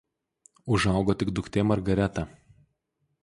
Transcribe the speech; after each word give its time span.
Užaugo 0.77 1.15
tik 1.19 1.33
duktė 1.39 1.63
Margareta. 1.73 2.27